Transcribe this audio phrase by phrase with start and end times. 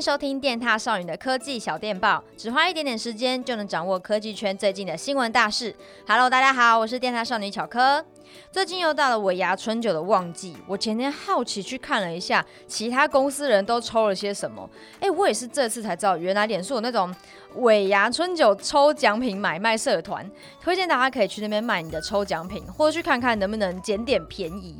[0.00, 5.74] 收听电踏少女的科技小电报，只花一点点时间就能掌握科技圈最近的新闻大事。
[6.08, 8.02] Hello，大家好，我是电踏少女巧科。
[8.50, 14.68] 最近又到了尾牙春酒的旺季，我前天好奇去看了一下其他公司人都抽了些什么。
[15.00, 17.14] 哎，我也是这次才知道，原来脸书有那种
[17.56, 20.28] 尾牙春酒抽奖品买卖社团，
[20.62, 24.76] 推荐大家可以去那边卖你的抽奖品，或者去看看能不能捡点便宜。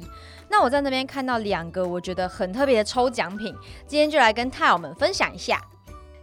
[0.50, 3.54] 那我在那边看到两个我觉得很特别的抽奖品，
[3.86, 5.62] 今天就来跟泰友们分享一下。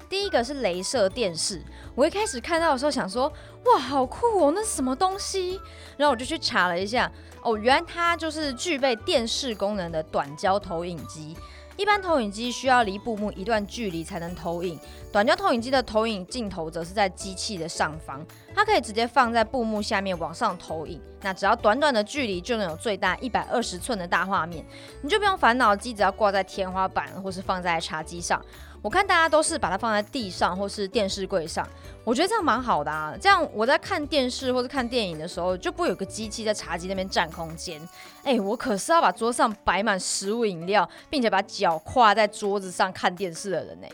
[0.09, 1.63] 第一个是镭射电视，
[1.95, 3.31] 我一开始看到的时候想说，
[3.65, 5.59] 哇，好酷哦，那是什么东西？
[5.95, 7.09] 然后我就去查了一下，
[7.41, 11.35] 哦，原来它就是具备电视功能的短焦投影机。
[11.77, 14.79] 一般投影机需要离布幕一段距离才能投影，
[15.11, 21.01] 短焦投影机的投影镜头则是在机器的上方，它可以直接放在布幕下面往上投影。
[21.27, 24.65] 那只要短短的距离就能有最大一百二十寸的大画面，
[25.01, 28.41] 你就不用烦恼机子要挂在天花板或是放在茶几上。
[28.81, 31.67] 我看大家都是把它放在地上或是电视柜上，
[32.05, 33.13] 我觉得这样蛮好的啊。
[33.19, 37.81] 这样我在看电视或是看电影的时候，就不会有个机器在茶几那边占空间。
[38.23, 43.87] 哎，我可是要把桌上摆满食物饮料，并且把脚跨在桌子上看电视的人呢。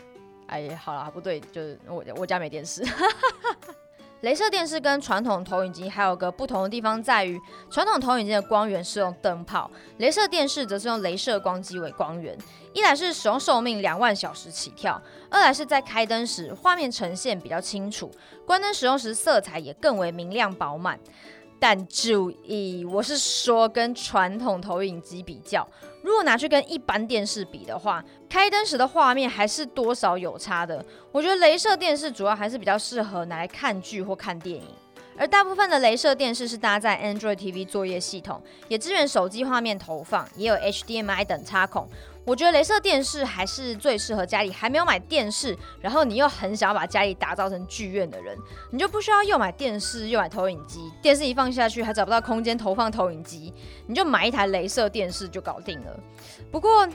[0.46, 2.84] 哎，好了，不对，就是我我家没电视。
[4.24, 7.38] 镭射电视跟传统投影机还有个不同的地方在于，
[7.70, 12.34] 传统投影机的光源是用灯泡，镭射电视则是用镭射光机为光源。
[12.72, 18.10] 一来是使用寿命两万小时起跳，二来是在开灯时画面呈现比较清楚，
[18.46, 20.98] 关灯使用时色彩也更为明亮饱满。
[21.64, 25.66] 但注意，我是说跟传统投影机比较，
[26.02, 30.86] 如果拿去跟一般电视比的话，开灯时的画面还是多少有差的。
[31.10, 34.68] 我觉得镭射电视主要还是比较适合拿来看剧或看电影，
[35.18, 41.88] 而大部分的镭射电视是搭载 Android TV 作业系统，也支援手机画面投放，也有 HDMI 等插孔。
[42.26, 48.38] 我觉得镭射电视还是最适合家里还没有买电视，然后你又很想要把家里打造成剧院的人，
[48.72, 53.54] 你就不需要又买电视又买投影机，电视一放下去还找不到空间投放投影机，
[53.88, 56.00] 你就买一台镭射电视就搞定了。
[56.50, 56.88] 不过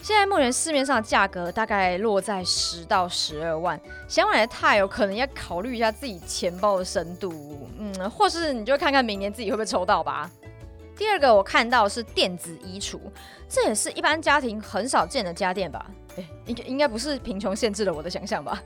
[0.00, 3.78] 现在目前市面上的价格大概落在十到十二万，
[4.08, 10.30] 想买的太友可能要考虑一下自己钱包的深度，嗯，或是你就看看明年自己会不会抽到吧。
[10.96, 12.98] 第二个我看到是电子衣橱，
[13.48, 15.84] 这也是一般家庭很少见的家电吧？
[16.46, 18.62] 应该应该不是贫穷限制了我的想象吧？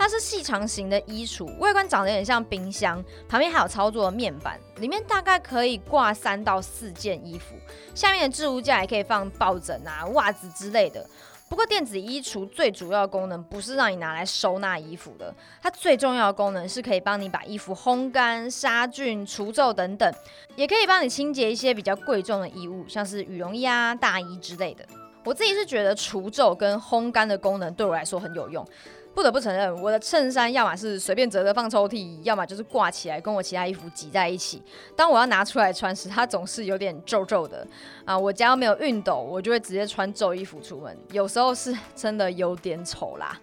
[0.00, 7.54] 它是细长型的衣橱，外观长得有点像冰箱，旁边还有操作的面板，里面大概可以挂三到四件衣服，
[7.94, 11.06] 下面的置物架也可以放抱枕啊、袜子之类的。
[11.50, 20.10] 不过电子衣橱最主要的功能不是让你拿来收纳衣服的，它最重要的功能是可以帮你把衣服烘干、杀菌、除皱等等，
[20.56, 24.86] 也可以帮你清洁一些比较贵重的衣物，像是羽绒衣啊、大衣之类的。
[25.26, 28.66] 我自己是觉得除皱跟烘干的功能对我来说很有用。
[29.14, 34.62] 不得不承认，我的衬衫要么是随便折着放抽屉，要么就是挂起来跟我其他衣服挤在一起。
[34.96, 37.66] 当我要拿出来穿时，它总是有点皱皱的
[38.04, 38.18] 啊。
[38.18, 43.38] 我家又没有熨斗，我就会直接穿皱衣服出门，有时候是真的有点丑啦。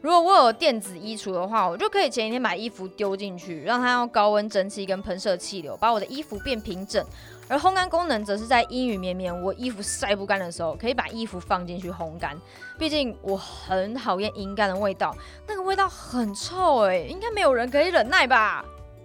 [0.00, 7.04] 如果我有电子衣橱的话，我就可以前一天把衣服丢进去，让它用高温蒸汽跟喷射气流把我的衣服变平整。
[7.48, 12.38] 而烘干功能则是在阴雨绵绵、我衣服晒不干的时候，可以把衣服放进去烘干。
[12.78, 15.16] 毕竟我很讨厌阴干的味道，
[15.46, 18.64] 那个味道很臭哎、欸，应该没有人可以忍耐吧？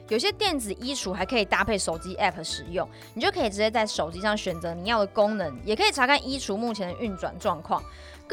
[0.09, 7.81] 有些电子衣橱还可以搭配手机 App 使用，你就可以直接在手机上选择你要的功能，也可以查看衣橱目前的运转状况。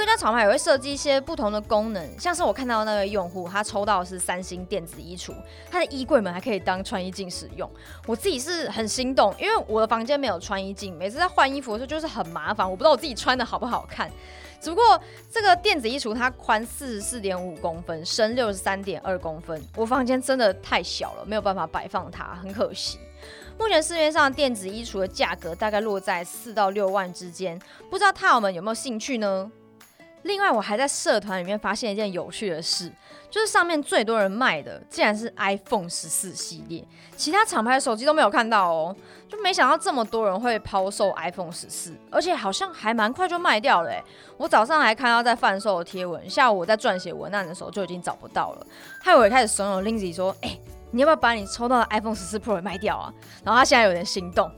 [0.01, 5.35] 各家厂牌也会设计一些不同的功能，像是我看到那个用户，他抽到的是三星电子衣橱，
[5.71, 7.71] 他的衣柜门还可以当穿衣镜使用。
[8.07, 14.11] 我自己是很心动，因为我的房间没有穿衣镜，每次在换衣服的时候就是很麻烦，我不知道我自己穿的好不好看。
[14.59, 14.99] 只不过
[15.31, 22.99] 这个电子衣橱它宽四十四点五公分，深六十三点二公分，我房间真的太小了，没有办法摆放它，很可惜。
[23.59, 27.61] 目前市面上电子衣橱的价格大概落在四到六万之间，
[27.91, 29.53] 不知道泰友们有没有兴趣呢？
[30.23, 32.93] 另外，我还在社团里面发现一件有趣的事，
[33.31, 36.85] 就是上面最多人卖的竟然是 iPhone 十四系列，
[37.17, 38.95] 其他厂牌的手机都没有看到哦，
[39.29, 43.93] 就没想到这么多人会抛售 iPhone 十四，而且好像还蛮快就卖掉了。
[44.37, 48.67] 我早上还看到在贩售的贴文，下午我在撰写文案的时候就已经找不到了。
[49.01, 50.59] 害我也开始怂恿 Lindsay 说：“哎、
[50.91, 53.13] 你要不要把你抽到的 iPhone 十四 Pro 卖掉啊？”
[53.43, 54.51] 然后他现在有点心动。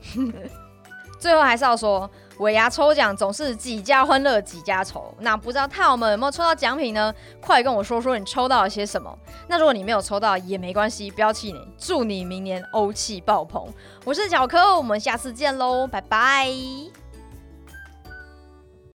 [1.19, 2.09] 最后还是要说。
[2.39, 7.13] 尾牙抽奖总是几家欢乐几家愁，那不知道泰友们有没有抽到奖品呢？
[7.39, 9.15] 快跟我说说你抽到了些什么。
[9.47, 13.65] 那如果你没有抽到也没关系，不要气馁，祝你明年欧气爆棚。
[14.03, 17.02] 我是小柯，我们下次见喽，拜拜。